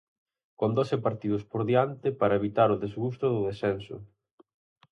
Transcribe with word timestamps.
Con 0.59 0.69
doce 0.77 0.97
partidos 1.07 1.43
por 1.51 1.61
diante 1.71 2.07
para 2.19 2.37
evitar 2.41 2.69
o 2.71 2.81
desgusto 2.83 3.25
do 3.33 3.41
descenso. 3.49 3.97